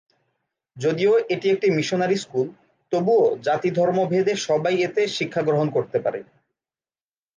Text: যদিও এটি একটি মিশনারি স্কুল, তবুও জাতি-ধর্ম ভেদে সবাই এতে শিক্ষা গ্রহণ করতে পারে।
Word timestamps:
যদিও 0.77 1.13
এটি 1.29 1.47
একটি 1.49 1.67
মিশনারি 1.71 2.17
স্কুল, 2.17 2.47
তবুও 2.91 3.25
জাতি-ধর্ম 3.43 3.97
ভেদে 4.05 4.33
সবাই 4.47 4.75
এতে 4.81 5.01
শিক্ষা 5.17 5.41
গ্রহণ 5.41 5.67
করতে 5.69 5.97
পারে। 5.99 6.19